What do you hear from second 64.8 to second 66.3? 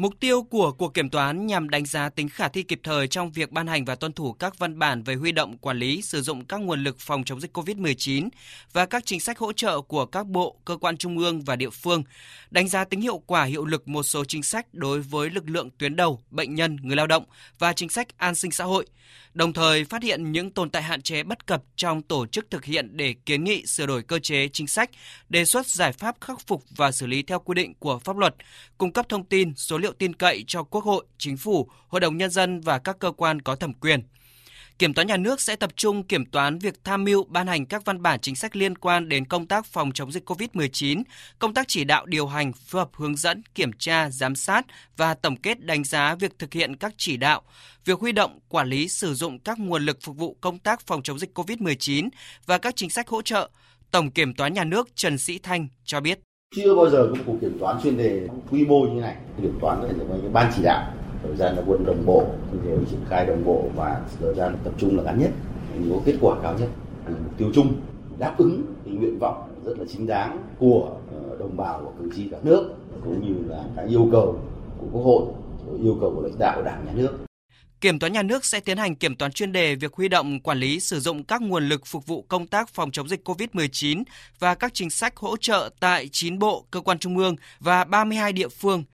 là ngắn nhất. Có kết